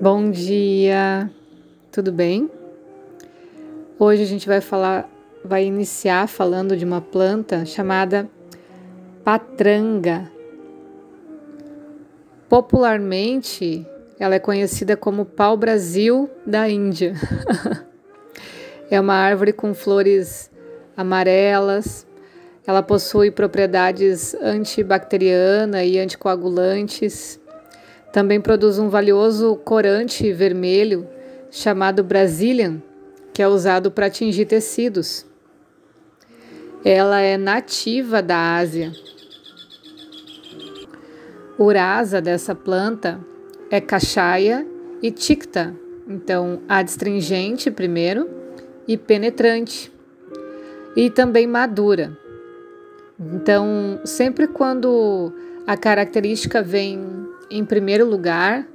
Bom 0.00 0.28
dia, 0.28 1.30
tudo 1.92 2.10
bem? 2.10 2.50
Hoje 3.96 4.22
a 4.24 4.26
gente 4.26 4.44
vai 4.44 4.60
falar, 4.60 5.08
vai 5.44 5.64
iniciar 5.64 6.26
falando 6.26 6.76
de 6.76 6.84
uma 6.84 7.00
planta 7.00 7.64
chamada 7.64 8.28
patranga. 9.22 10.28
Popularmente, 12.48 13.86
ela 14.18 14.34
é 14.34 14.40
conhecida 14.40 14.96
como 14.96 15.24
pau-brasil 15.24 16.28
da 16.44 16.68
Índia. 16.68 17.14
é 18.90 19.00
uma 19.00 19.14
árvore 19.14 19.52
com 19.52 19.72
flores 19.72 20.50
amarelas. 20.96 22.04
Ela 22.66 22.82
possui 22.82 23.30
propriedades 23.30 24.34
antibacteriana 24.34 25.84
e 25.84 26.00
anticoagulantes 26.00 27.38
também 28.14 28.40
produz 28.40 28.78
um 28.78 28.88
valioso 28.88 29.56
corante 29.56 30.32
vermelho 30.32 31.04
chamado 31.50 32.04
Brazilian, 32.04 32.80
que 33.32 33.42
é 33.42 33.48
usado 33.48 33.90
para 33.90 34.08
tingir 34.08 34.44
tecidos. 34.44 35.26
Ela 36.84 37.20
é 37.20 37.36
nativa 37.36 38.22
da 38.22 38.54
Ásia. 38.54 38.92
Urasa 41.58 42.20
dessa 42.20 42.54
planta 42.54 43.18
é 43.68 43.80
cachaia 43.80 44.64
e 45.02 45.10
ticta, 45.10 45.74
então 46.06 46.60
adstringente 46.68 47.68
primeiro 47.68 48.30
e 48.86 48.96
penetrante, 48.96 49.92
e 50.94 51.10
também 51.10 51.48
madura. 51.48 52.16
Então, 53.18 53.98
sempre 54.04 54.46
quando 54.46 55.32
a 55.66 55.76
característica 55.76 56.62
vem 56.62 57.23
em 57.56 57.64
primeiro 57.64 58.04
lugar 58.04 58.66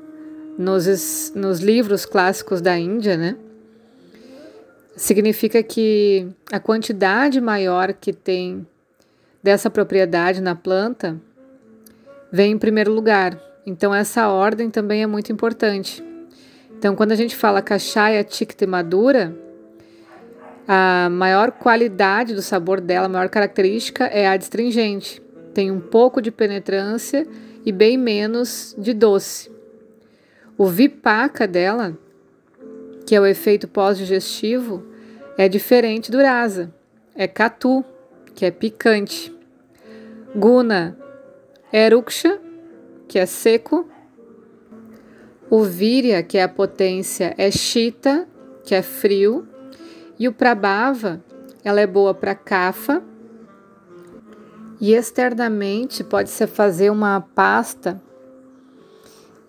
nos, 0.58 1.34
nos 1.36 1.60
livros 1.60 2.06
clássicos 2.06 2.62
da 2.62 2.78
Índia, 2.78 3.18
né? 3.18 3.36
Significa 4.96 5.62
que 5.62 6.28
a 6.52 6.60
quantidade 6.60 7.42
maior 7.42 7.94
que 7.94 8.14
tem 8.14 8.66
dessa 9.44 9.70
propriedade 9.70 10.42
na 10.42 10.56
planta 10.56 11.20
vem 12.32 12.54
em 12.54 12.58
primeiro 12.58 12.94
lugar. 12.94 13.40
Então, 13.66 13.94
essa 13.94 14.30
ordem 14.30 14.70
também 14.70 15.04
é 15.04 15.08
muito 15.08 15.32
importante. 15.32 16.04
Então, 16.78 16.96
quando 16.96 17.12
a 17.12 17.16
gente 17.16 17.36
fala 17.36 17.62
cachaia 17.62 18.24
ticta 18.24 18.66
madura, 18.66 19.36
a 20.68 21.10
maior 21.10 21.52
qualidade 21.52 22.34
do 22.34 22.42
sabor 22.42 22.80
dela, 22.80 23.08
a 23.08 23.10
maior 23.10 23.30
característica 23.30 24.06
é 24.06 24.28
a 24.28 24.32
adstringente. 24.32 25.22
Tem 25.54 25.70
um 25.70 25.80
pouco 25.80 26.22
de 26.22 26.32
penetrância 26.32 27.28
e 27.66 27.72
bem 27.72 27.98
menos 27.98 28.76
de 28.78 28.94
doce. 28.94 29.52
O 30.58 30.68
vipaca 30.68 31.48
dela, 31.48 31.98
que 33.06 33.16
é 33.16 33.22
o 33.22 33.26
efeito 33.26 33.68
pós-digestivo, 33.68 34.86
é 35.38 35.48
diferente 35.48 36.12
do 36.12 36.22
rasa. 36.22 36.74
É 37.16 37.28
catu, 37.28 37.84
que 38.36 38.46
é 38.46 38.52
picante. 38.52 39.34
Guna 40.36 40.98
é 41.72 41.86
eruksha, 41.86 42.40
que 43.08 43.18
é 43.18 43.26
seco. 43.26 43.90
O 45.50 45.64
virya, 45.64 46.22
que 46.22 46.38
é 46.38 46.44
a 46.44 46.50
potência, 46.50 47.34
é 47.38 47.50
shita, 47.50 48.28
que 48.64 48.76
é 48.76 48.82
frio. 48.82 49.48
E 50.20 50.28
o 50.28 50.34
prabhava, 50.34 51.24
ela 51.64 51.82
é 51.82 51.88
boa 51.88 52.14
para 52.14 52.36
kafa, 52.36 53.04
e 54.80 54.94
externamente 54.94 56.04
pode-se 56.04 56.48
fazer 56.48 56.90
uma 56.90 57.20
pasta 57.20 58.02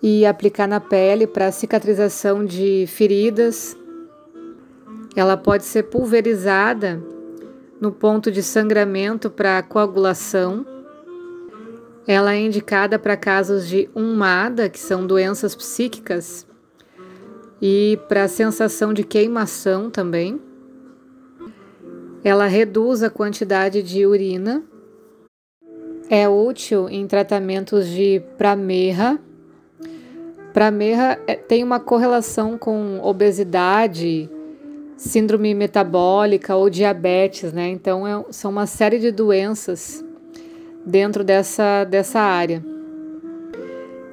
e 0.02 0.26
aplicar 0.26 0.66
na 0.66 0.80
pele 0.80 1.26
para 1.26 1.52
cicatrização 1.52 2.44
de 2.44 2.86
feridas. 2.88 3.76
Ela 5.14 5.36
pode 5.36 5.64
ser 5.64 5.84
pulverizada 5.84 7.00
no 7.80 7.92
ponto 7.92 8.30
de 8.30 8.42
sangramento 8.42 9.30
para 9.30 9.62
coagulação. 9.62 10.66
Ela 12.06 12.34
é 12.34 12.40
indicada 12.40 12.98
para 12.98 13.16
casos 13.16 13.68
de 13.68 13.88
umada, 13.94 14.68
que 14.68 14.78
são 14.80 15.06
doenças 15.06 15.54
psíquicas, 15.54 16.46
e 17.60 17.98
para 18.08 18.26
sensação 18.26 18.92
de 18.92 19.04
queimação 19.04 19.90
também. 19.90 20.40
Ela 22.24 22.46
reduz 22.46 23.02
a 23.02 23.10
quantidade 23.10 23.82
de 23.82 24.06
urina 24.06 24.64
é 26.10 26.28
útil 26.28 26.88
em 26.88 27.06
tratamentos 27.06 27.86
de 27.86 28.20
pramerra. 28.36 29.16
Pramerra 30.52 31.20
é, 31.24 31.36
tem 31.36 31.62
uma 31.62 31.78
correlação 31.78 32.58
com 32.58 32.98
obesidade, 33.00 34.28
síndrome 34.96 35.54
metabólica 35.54 36.56
ou 36.56 36.68
diabetes, 36.68 37.52
né? 37.52 37.68
Então 37.68 38.04
é, 38.04 38.24
são 38.30 38.50
uma 38.50 38.66
série 38.66 38.98
de 38.98 39.12
doenças 39.12 40.04
dentro 40.84 41.22
dessa, 41.22 41.84
dessa 41.84 42.18
área. 42.18 42.60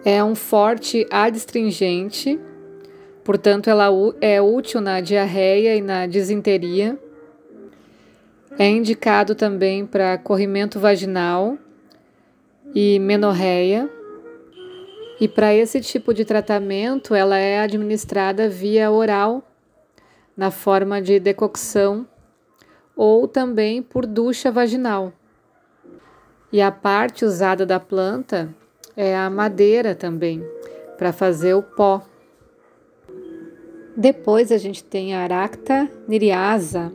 É 0.05 0.23
um 0.23 0.35
forte 0.35 1.07
adstringente, 1.09 2.39
portanto 3.23 3.71
ela 3.71 3.87
é 4.21 4.39
útil 4.39 4.81
na 4.81 5.01
diarreia 5.01 5.75
e 5.75 5.81
na 5.81 6.05
disenteria. 6.05 6.95
É 8.59 8.69
indicado 8.69 9.33
também 9.33 9.83
para 9.83 10.19
corrimento 10.19 10.79
vaginal 10.79 11.57
e 12.73 12.99
menorreia. 12.99 13.89
E 15.19 15.27
para 15.27 15.53
esse 15.53 15.81
tipo 15.81 16.13
de 16.13 16.23
tratamento, 16.23 17.15
ela 17.15 17.37
é 17.37 17.59
administrada 17.59 18.47
via 18.47 18.91
oral, 18.91 19.43
na 20.35 20.51
forma 20.51 21.01
de 21.01 21.19
decocção, 21.19 22.07
ou 22.95 23.27
também 23.27 23.81
por 23.81 24.05
ducha 24.05 24.51
vaginal. 24.51 25.11
E 26.51 26.61
a 26.61 26.71
parte 26.71 27.25
usada 27.25 27.65
da 27.65 27.79
planta 27.79 28.53
é 28.95 29.17
a 29.17 29.29
madeira 29.29 29.95
também, 29.95 30.45
para 30.97 31.11
fazer 31.11 31.55
o 31.55 31.63
pó. 31.63 32.03
Depois 33.95 34.51
a 34.51 34.57
gente 34.57 34.83
tem 34.83 35.15
a 35.15 35.21
Aracta 35.21 35.89
niriasa, 36.07 36.93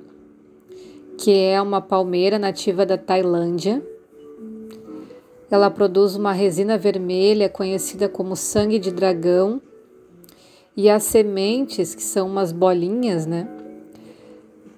que 1.18 1.36
é 1.36 1.60
uma 1.60 1.80
palmeira 1.80 2.38
nativa 2.38 2.86
da 2.86 2.96
Tailândia 2.96 3.82
ela 5.54 5.70
produz 5.70 6.16
uma 6.16 6.32
resina 6.32 6.78
vermelha 6.78 7.48
conhecida 7.48 8.08
como 8.08 8.34
sangue 8.34 8.78
de 8.78 8.90
dragão 8.90 9.60
e 10.74 10.88
as 10.88 11.02
sementes, 11.02 11.94
que 11.94 12.02
são 12.02 12.26
umas 12.26 12.52
bolinhas, 12.52 13.26
né? 13.26 13.46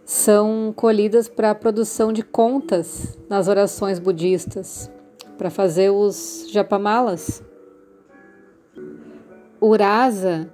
São 0.04 0.72
colhidas 0.76 1.28
para 1.28 1.52
a 1.52 1.54
produção 1.54 2.12
de 2.12 2.22
contas 2.22 3.16
nas 3.28 3.46
orações 3.46 4.00
budistas, 4.00 4.90
para 5.38 5.48
fazer 5.48 5.90
os 5.90 6.46
japamalas. 6.50 7.40
Urasa 9.60 10.52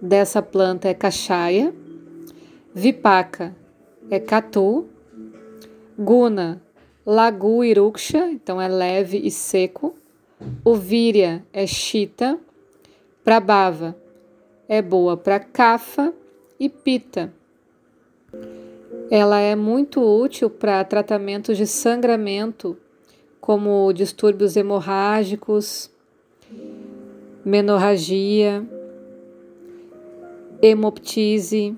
dessa 0.00 0.42
planta 0.42 0.88
é 0.88 0.94
cachaia, 0.94 1.74
vipaka 2.74 3.56
é 4.10 4.20
catu, 4.20 4.86
guna 5.98 6.61
Lagu 7.04 7.62
então 7.64 8.60
é 8.60 8.68
leve 8.68 9.18
e 9.18 9.30
seco. 9.30 9.94
O 10.64 10.74
Virya 10.74 11.44
é 11.52 11.66
chita. 11.66 12.38
Prabhava 13.24 13.96
é 14.72 14.80
boa 14.80 15.18
para 15.18 15.38
cafa 15.38 16.14
e 16.58 16.66
pita. 16.66 17.30
Ela 19.10 19.38
é 19.38 19.54
muito 19.54 20.00
útil 20.00 20.48
para 20.48 20.82
tratamentos 20.82 21.58
de 21.58 21.66
sangramento, 21.66 22.74
como 23.38 23.92
distúrbios 23.92 24.56
hemorrágicos, 24.56 25.90
menorragia, 27.44 28.66
hemoptise, 30.62 31.76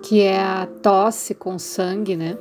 que 0.00 0.20
é 0.20 0.38
a 0.38 0.68
tosse 0.80 1.34
com 1.34 1.58
sangue, 1.58 2.14
né? 2.14 2.38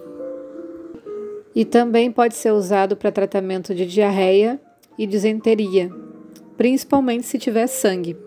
E 1.54 1.66
também 1.66 2.12
pode 2.12 2.36
ser 2.36 2.52
usado 2.52 2.96
para 2.96 3.12
tratamento 3.12 3.76
de 3.76 3.86
diarreia 3.86 4.60
e 4.98 5.06
disenteria, 5.06 5.92
principalmente 6.58 7.26
se 7.26 7.38
tiver 7.38 7.68
sangue. 7.68 8.18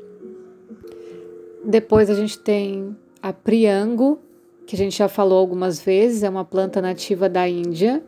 Depois 1.65 2.11
a 2.11 2.15
gente 2.15 2.39
tem 2.39 2.95
a 3.23 3.33
priango, 3.33 4.19
que 4.67 4.77
a 4.77 4.79
gente 4.79 4.97
já 4.97 5.09
falou 5.09 5.39
algumas 5.39 5.81
vezes, 5.81 6.23
é 6.23 6.29
uma 6.29 6.45
planta 6.45 6.81
nativa 6.81 7.29
da 7.29 7.49
Índia. 7.49 8.03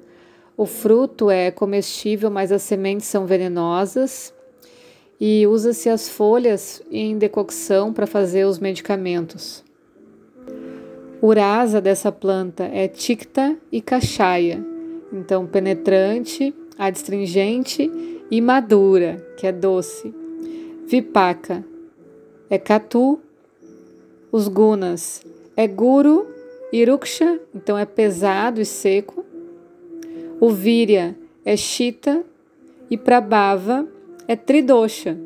O 0.56 0.66
fruto 0.66 1.30
é 1.30 1.50
comestível, 1.50 2.30
mas 2.30 2.52
as 2.52 2.62
sementes 2.62 3.06
são 3.06 3.26
venenosas. 3.26 4.34
E 5.18 5.46
usa-se 5.46 5.88
as 5.88 6.08
folhas 6.08 6.82
em 6.90 7.16
decocção 7.16 7.92
para 7.92 8.06
fazer 8.06 8.44
os 8.44 8.58
medicamentos. 8.58 9.64
Urasa 11.22 11.80
dessa 11.80 12.12
planta 12.12 12.64
é 12.64 12.86
ticta 12.86 13.56
e 13.72 13.80
cachaia 13.80 14.75
então, 15.12 15.46
penetrante, 15.46 16.54
adstringente 16.78 17.90
e 18.30 18.40
madura, 18.40 19.24
que 19.36 19.46
é 19.46 19.52
doce. 19.52 20.14
Vipaca 20.86 21.64
é 22.48 22.58
Katu. 22.58 23.20
Os 24.30 24.48
gunas 24.48 25.24
é 25.56 25.66
Guru 25.66 26.26
e 26.72 26.84
Ruksha, 26.84 27.40
então 27.54 27.78
é 27.78 27.86
pesado 27.86 28.60
e 28.60 28.64
seco. 28.64 29.24
O 30.38 30.50
Virya 30.50 31.16
é 31.44 31.56
Shita 31.56 32.24
e 32.90 32.96
Prabhava 32.96 33.88
é 34.28 34.36
Tridosha, 34.36 35.16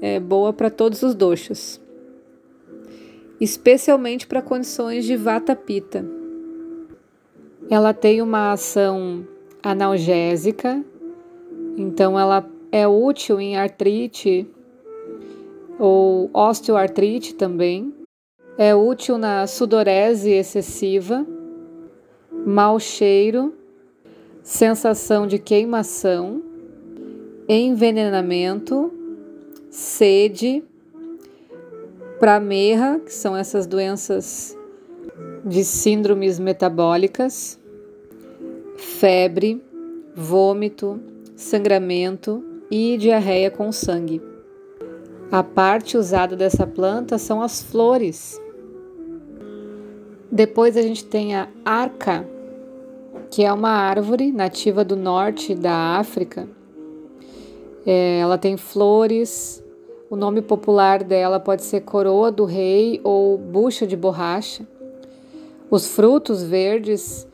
é 0.00 0.20
boa 0.20 0.52
para 0.52 0.70
todos 0.70 1.02
os 1.02 1.14
doshas, 1.14 1.80
especialmente 3.40 4.26
para 4.26 4.42
condições 4.42 5.04
de 5.04 5.16
Vata 5.16 5.56
Pitta. 5.56 6.19
Ela 7.70 7.94
tem 7.94 8.20
uma 8.20 8.50
ação 8.50 9.24
analgésica, 9.62 10.84
então 11.76 12.18
ela 12.18 12.44
é 12.72 12.88
útil 12.88 13.40
em 13.40 13.56
artrite 13.56 14.44
ou 15.78 16.28
osteoartrite 16.34 17.36
também. 17.36 17.94
É 18.58 18.74
útil 18.74 19.16
na 19.16 19.46
sudorese 19.46 20.30
excessiva, 20.30 21.24
mau 22.44 22.80
cheiro, 22.80 23.54
sensação 24.42 25.24
de 25.24 25.38
queimação, 25.38 26.42
envenenamento, 27.48 28.92
sede, 29.70 30.64
pramerra, 32.18 32.98
que 32.98 33.14
são 33.14 33.36
essas 33.36 33.64
doenças 33.64 34.58
de 35.44 35.64
síndromes 35.64 36.38
metabólicas, 36.38 37.59
febre, 38.80 39.62
vômito, 40.14 40.98
sangramento 41.36 42.42
e 42.70 42.96
diarreia 42.96 43.50
com 43.50 43.70
sangue. 43.70 44.22
A 45.30 45.42
parte 45.42 45.98
usada 45.98 46.34
dessa 46.34 46.66
planta 46.66 47.18
são 47.18 47.42
as 47.42 47.62
flores. 47.62 48.40
Depois 50.32 50.76
a 50.76 50.82
gente 50.82 51.04
tem 51.04 51.36
a 51.36 51.48
arca, 51.64 52.26
que 53.30 53.44
é 53.44 53.52
uma 53.52 53.70
árvore 53.70 54.32
nativa 54.32 54.82
do 54.82 54.96
norte 54.96 55.54
da 55.54 55.98
África. 55.98 56.48
É, 57.86 58.18
ela 58.18 58.38
tem 58.38 58.56
flores. 58.56 59.62
O 60.08 60.16
nome 60.16 60.40
popular 60.40 61.04
dela 61.04 61.38
pode 61.38 61.62
ser 61.62 61.82
coroa 61.82 62.32
do 62.32 62.44
rei 62.44 63.00
ou 63.04 63.36
bucha 63.36 63.86
de 63.86 63.96
borracha. 63.96 64.66
Os 65.70 65.86
frutos 65.86 66.42
verdes 66.42 67.28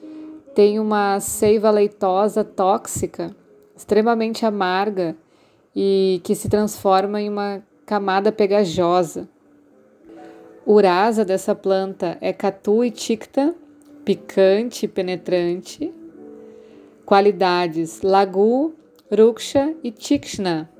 têm 0.56 0.80
uma 0.80 1.20
seiva 1.20 1.70
leitosa 1.70 2.42
tóxica, 2.42 3.36
extremamente 3.76 4.46
amarga 4.46 5.14
e 5.74 6.18
que 6.24 6.34
se 6.34 6.48
transforma 6.48 7.20
em 7.20 7.28
uma 7.28 7.62
camada 7.84 8.32
pegajosa. 8.32 9.28
Urasa 10.64 11.26
dessa 11.26 11.54
planta 11.54 12.16
é 12.22 12.32
catu 12.32 12.82
e 12.82 12.90
ticta, 12.90 13.54
picante 14.02 14.86
e 14.86 14.88
penetrante. 14.88 15.92
Qualidades 17.04 18.00
lagu, 18.00 18.74
ruksha 19.14 19.76
e 19.84 19.90
tikshna, 19.90 20.70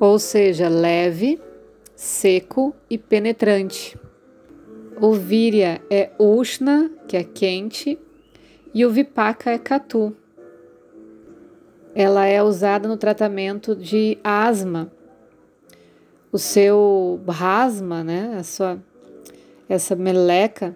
ou 0.00 0.18
seja, 0.18 0.68
leve, 0.68 1.40
seco 1.94 2.74
e 2.90 2.98
penetrante. 2.98 3.96
O 5.00 5.12
virya 5.12 5.80
é 5.88 6.10
ushna, 6.18 6.90
que 7.06 7.16
é 7.16 7.22
quente, 7.22 7.96
e 8.74 8.84
o 8.84 8.90
vipaka 8.90 9.50
é 9.50 9.58
katu. 9.58 10.16
Ela 11.94 12.26
é 12.26 12.42
usada 12.42 12.88
no 12.88 12.96
tratamento 12.96 13.74
de 13.74 14.18
asma 14.22 14.92
o 16.30 16.38
seu 16.38 17.20
rasma, 17.26 18.04
né, 18.04 18.36
a 18.38 18.42
sua 18.42 18.78
essa 19.68 19.94
meleca, 19.94 20.74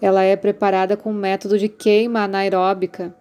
ela 0.00 0.22
é 0.22 0.36
preparada 0.36 0.96
com 0.96 1.12
método 1.12 1.58
de 1.58 1.68
queima 1.68 2.22
anaeróbica. 2.22 3.12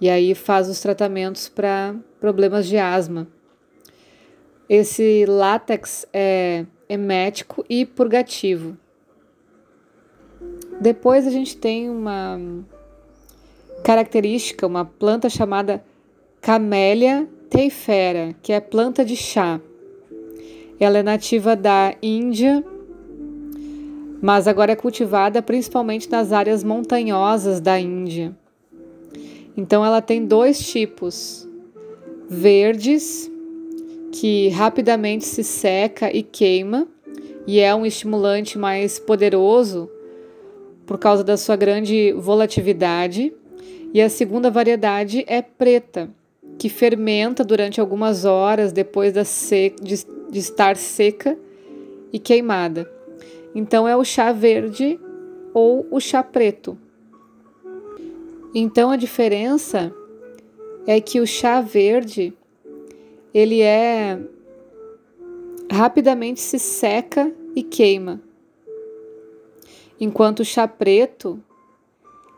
E 0.00 0.08
aí 0.08 0.34
faz 0.34 0.70
os 0.70 0.80
tratamentos 0.80 1.46
para 1.46 1.94
problemas 2.18 2.66
de 2.66 2.78
asma. 2.78 3.28
Esse 4.66 5.26
látex 5.26 6.06
é 6.14 6.64
emético 6.88 7.62
e 7.68 7.84
purgativo. 7.84 8.74
Depois 10.80 11.26
a 11.26 11.30
gente 11.30 11.58
tem 11.58 11.90
uma 11.90 12.40
característica, 13.84 14.66
uma 14.66 14.84
planta 14.84 15.28
chamada 15.28 15.84
Camélia 16.40 17.28
teifera, 17.50 18.34
que 18.42 18.50
é 18.50 18.60
planta 18.60 19.04
de 19.04 19.14
chá. 19.14 19.60
Ela 20.78 20.98
é 20.98 21.02
nativa 21.02 21.54
da 21.54 21.94
Índia, 22.02 22.64
mas 24.22 24.48
agora 24.48 24.72
é 24.72 24.76
cultivada 24.76 25.42
principalmente 25.42 26.10
nas 26.10 26.32
áreas 26.32 26.64
montanhosas 26.64 27.60
da 27.60 27.78
Índia. 27.78 28.34
Então 29.54 29.84
ela 29.84 30.00
tem 30.00 30.24
dois 30.24 30.66
tipos: 30.66 31.46
verdes, 32.26 33.30
que 34.12 34.48
rapidamente 34.48 35.26
se 35.26 35.44
seca 35.44 36.10
e 36.10 36.22
queima, 36.22 36.88
e 37.46 37.60
é 37.60 37.74
um 37.74 37.84
estimulante 37.84 38.56
mais 38.56 38.98
poderoso 38.98 39.90
por 40.90 40.98
causa 40.98 41.22
da 41.22 41.36
sua 41.36 41.54
grande 41.54 42.12
volatilidade. 42.14 43.32
E 43.94 44.02
a 44.02 44.10
segunda 44.10 44.50
variedade 44.50 45.24
é 45.28 45.40
preta, 45.40 46.10
que 46.58 46.68
fermenta 46.68 47.44
durante 47.44 47.80
algumas 47.80 48.24
horas 48.24 48.72
depois 48.72 49.12
de 49.12 50.04
de 50.28 50.38
estar 50.38 50.76
seca 50.76 51.38
e 52.12 52.18
queimada. 52.18 52.90
Então 53.54 53.86
é 53.86 53.96
o 53.96 54.02
chá 54.02 54.32
verde 54.32 54.98
ou 55.54 55.86
o 55.92 56.00
chá 56.00 56.24
preto. 56.24 56.76
Então 58.52 58.90
a 58.90 58.96
diferença 58.96 59.94
é 60.88 61.00
que 61.00 61.20
o 61.20 61.26
chá 61.26 61.60
verde 61.60 62.32
ele 63.32 63.60
é 63.60 64.18
rapidamente 65.70 66.40
se 66.40 66.58
seca 66.58 67.32
e 67.54 67.62
queima. 67.62 68.20
Enquanto 70.00 70.40
o 70.40 70.44
chá 70.44 70.66
preto 70.66 71.38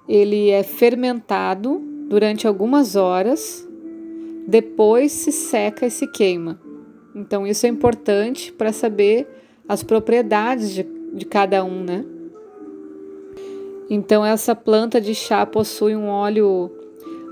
ele 0.09 0.51
é 0.51 0.63
fermentado 0.63 1.81
durante 2.09 2.47
algumas 2.47 2.97
horas, 2.97 3.67
depois 4.47 5.13
se 5.13 5.31
seca 5.31 5.87
e 5.87 5.91
se 5.91 6.07
queima. 6.09 6.61
Então, 7.15 7.47
isso 7.47 7.65
é 7.65 7.69
importante 7.69 8.53
para 8.53 8.73
saber 8.73 9.29
as 9.69 9.83
propriedades 9.83 10.75
de, 10.75 10.83
de 11.13 11.25
cada 11.25 11.63
um, 11.63 11.85
né? 11.85 12.05
Então, 13.89 14.25
essa 14.25 14.55
planta 14.55 15.01
de 15.01 15.15
chá 15.15 15.47
possui 15.47 15.95
um 15.95 16.09
óleo 16.09 16.71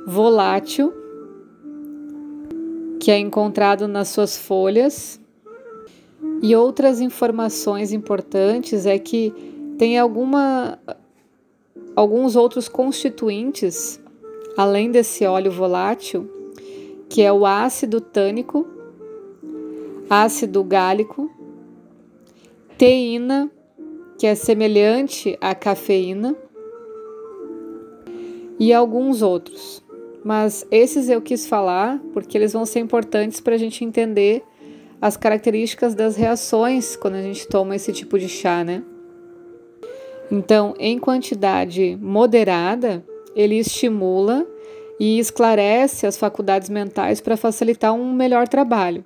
volátil 0.06 0.92
que 3.00 3.10
é 3.10 3.18
encontrado 3.18 3.88
nas 3.88 4.08
suas 4.08 4.36
folhas. 4.36 5.18
E 6.42 6.54
outras 6.54 7.00
informações 7.00 7.92
importantes 7.92 8.84
é 8.84 8.98
que 8.98 9.32
tem 9.80 9.98
alguma, 9.98 10.78
alguns 11.96 12.36
outros 12.36 12.68
constituintes, 12.68 13.98
além 14.54 14.90
desse 14.90 15.24
óleo 15.24 15.50
volátil, 15.50 16.30
que 17.08 17.22
é 17.22 17.32
o 17.32 17.46
ácido 17.46 17.98
tânico 17.98 18.66
ácido 20.10 20.62
gálico, 20.62 21.30
teína, 22.76 23.50
que 24.18 24.26
é 24.26 24.34
semelhante 24.34 25.38
à 25.40 25.54
cafeína, 25.54 26.36
e 28.58 28.74
alguns 28.74 29.22
outros. 29.22 29.82
Mas 30.22 30.66
esses 30.70 31.08
eu 31.08 31.22
quis 31.22 31.46
falar 31.46 31.98
porque 32.12 32.36
eles 32.36 32.52
vão 32.52 32.66
ser 32.66 32.80
importantes 32.80 33.40
para 33.40 33.54
a 33.54 33.58
gente 33.58 33.82
entender 33.82 34.44
as 35.00 35.16
características 35.16 35.94
das 35.94 36.16
reações 36.16 36.96
quando 36.96 37.14
a 37.14 37.22
gente 37.22 37.48
toma 37.48 37.76
esse 37.76 37.94
tipo 37.94 38.18
de 38.18 38.28
chá, 38.28 38.62
né? 38.62 38.82
Então, 40.30 40.74
em 40.78 40.98
quantidade 40.98 41.98
moderada, 42.00 43.04
ele 43.34 43.56
estimula 43.58 44.46
e 44.98 45.18
esclarece 45.18 46.06
as 46.06 46.16
faculdades 46.16 46.68
mentais 46.68 47.20
para 47.20 47.36
facilitar 47.36 47.92
um 47.92 48.12
melhor 48.12 48.46
trabalho. 48.46 49.04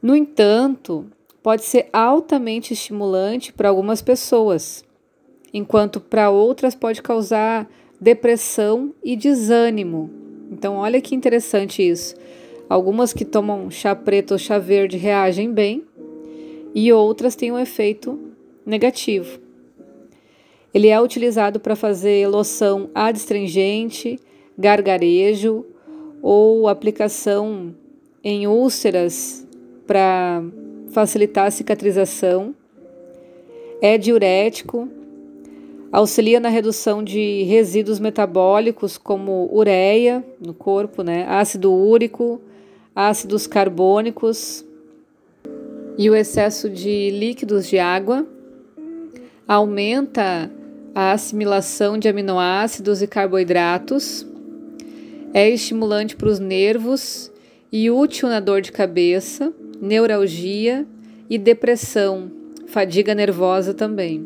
No 0.00 0.14
entanto, 0.14 1.06
pode 1.42 1.64
ser 1.64 1.88
altamente 1.92 2.72
estimulante 2.72 3.52
para 3.52 3.68
algumas 3.68 4.00
pessoas, 4.00 4.84
enquanto 5.52 5.98
para 5.98 6.30
outras 6.30 6.74
pode 6.74 7.02
causar 7.02 7.68
depressão 8.00 8.94
e 9.02 9.16
desânimo. 9.16 10.10
Então, 10.52 10.76
olha 10.76 11.00
que 11.00 11.14
interessante 11.14 11.82
isso. 11.82 12.14
Algumas 12.68 13.12
que 13.12 13.24
tomam 13.24 13.70
chá 13.70 13.94
preto 13.94 14.32
ou 14.32 14.38
chá 14.38 14.58
verde 14.58 14.96
reagem 14.96 15.52
bem 15.52 15.84
e 16.74 16.92
outras 16.92 17.34
têm 17.34 17.50
um 17.50 17.58
efeito 17.58 18.18
negativo. 18.64 19.43
Ele 20.74 20.88
é 20.88 21.00
utilizado 21.00 21.60
para 21.60 21.76
fazer 21.76 22.26
loção 22.26 22.90
adstringente, 22.92 24.18
gargarejo 24.58 25.64
ou 26.20 26.66
aplicação 26.66 27.72
em 28.24 28.48
úlceras 28.48 29.46
para 29.86 30.42
facilitar 30.90 31.46
a 31.46 31.50
cicatrização, 31.52 32.52
é 33.80 33.96
diurético, 33.96 34.88
auxilia 35.92 36.40
na 36.40 36.48
redução 36.48 37.04
de 37.04 37.44
resíduos 37.44 38.00
metabólicos 38.00 38.98
como 38.98 39.48
ureia 39.52 40.24
no 40.40 40.54
corpo, 40.54 41.04
né, 41.04 41.24
ácido 41.28 41.72
úrico, 41.72 42.40
ácidos 42.96 43.46
carbônicos 43.46 44.64
e 45.96 46.10
o 46.10 46.16
excesso 46.16 46.68
de 46.68 47.10
líquidos 47.10 47.68
de 47.68 47.78
água, 47.78 48.26
aumenta 49.46 50.50
a 50.94 51.12
assimilação 51.12 51.98
de 51.98 52.08
aminoácidos 52.08 53.02
e 53.02 53.06
carboidratos, 53.06 54.26
é 55.32 55.50
estimulante 55.50 56.14
para 56.14 56.28
os 56.28 56.38
nervos 56.38 57.32
e 57.72 57.90
útil 57.90 58.28
na 58.28 58.38
dor 58.38 58.60
de 58.60 58.70
cabeça, 58.70 59.52
neuralgia 59.80 60.86
e 61.28 61.36
depressão, 61.36 62.30
fadiga 62.66 63.14
nervosa 63.14 63.74
também. 63.74 64.24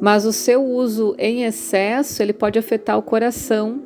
Mas 0.00 0.24
o 0.24 0.32
seu 0.32 0.64
uso 0.64 1.16
em 1.18 1.42
excesso, 1.42 2.22
ele 2.22 2.32
pode 2.32 2.58
afetar 2.58 2.96
o 2.96 3.02
coração, 3.02 3.82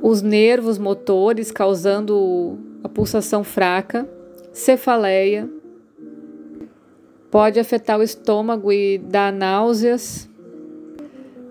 os 0.00 0.22
nervos 0.22 0.78
motores, 0.78 1.50
causando 1.50 2.58
a 2.82 2.88
pulsação 2.88 3.44
fraca, 3.44 4.08
cefaleia, 4.52 5.48
pode 7.30 7.60
afetar 7.60 7.98
o 7.98 8.02
estômago 8.02 8.72
e 8.72 8.98
dar 8.98 9.32
náuseas, 9.32 10.28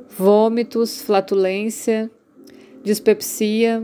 vômitos, 0.10 1.02
flatulência, 1.02 2.10
dispepsia, 2.84 3.84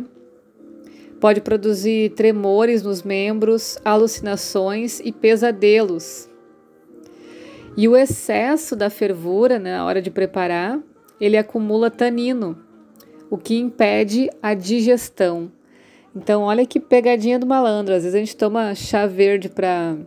pode 1.20 1.42
produzir 1.42 2.12
tremores 2.12 2.82
nos 2.84 3.04
membros, 3.04 3.78
alucinações 3.86 5.00
e 5.00 5.12
pesadelos. 5.12 6.30
E 7.78 7.88
o 7.88 7.96
excesso 7.96 8.76
da 8.76 8.90
fervura 8.90 9.58
né, 9.58 9.78
na 9.78 9.86
hora 9.86 10.02
de 10.02 10.12
preparar, 10.12 10.80
ele 11.20 11.38
acumula 11.38 11.90
tanino, 11.90 12.58
o 13.30 13.38
que 13.38 13.56
impede 13.56 14.30
a 14.42 14.54
digestão. 14.54 15.52
Então, 16.16 16.44
olha 16.44 16.66
que 16.66 16.80
pegadinha 16.80 17.40
do 17.40 17.48
malandro. 17.48 17.96
Às 17.96 18.04
vezes 18.04 18.16
a 18.16 18.20
gente 18.20 18.36
toma 18.36 18.76
chá 18.76 19.08
verde 19.08 19.50
para 19.50 19.98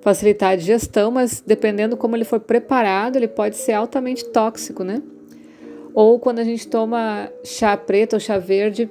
facilitar 0.00 0.52
a 0.52 0.56
digestão, 0.56 1.10
mas 1.10 1.42
dependendo 1.46 1.96
como 1.96 2.16
ele 2.16 2.24
for 2.24 2.40
preparado, 2.40 3.16
ele 3.16 3.28
pode 3.28 3.56
ser 3.56 3.72
altamente 3.72 4.24
tóxico, 4.24 4.82
né? 4.82 5.02
Ou 5.92 6.18
quando 6.18 6.38
a 6.38 6.44
gente 6.44 6.66
toma 6.66 7.30
chá 7.44 7.76
preto 7.76 8.14
ou 8.14 8.20
chá 8.20 8.38
verde 8.38 8.88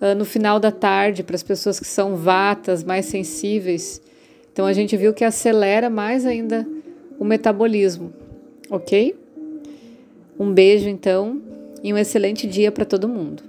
uh, 0.00 0.14
no 0.16 0.24
final 0.24 0.60
da 0.60 0.70
tarde, 0.70 1.22
para 1.22 1.34
as 1.34 1.42
pessoas 1.42 1.80
que 1.80 1.86
são 1.86 2.16
vatas, 2.16 2.84
mais 2.84 3.06
sensíveis. 3.06 4.00
Então 4.52 4.66
a 4.66 4.72
gente 4.72 4.96
viu 4.96 5.12
que 5.12 5.24
acelera 5.24 5.88
mais 5.90 6.26
ainda 6.26 6.66
o 7.18 7.24
metabolismo, 7.24 8.12
ok? 8.70 9.16
Um 10.38 10.52
beijo 10.52 10.88
então 10.88 11.40
e 11.82 11.92
um 11.92 11.98
excelente 11.98 12.46
dia 12.46 12.70
para 12.70 12.84
todo 12.84 13.08
mundo. 13.08 13.42